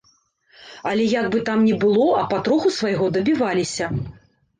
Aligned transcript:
Але 0.91 1.03
як 1.09 1.27
бы 1.35 1.41
там 1.49 1.59
ні 1.67 1.75
было, 1.83 2.07
а 2.21 2.23
патроху 2.31 2.71
свайго 2.79 3.11
дабіваліся. 3.19 3.91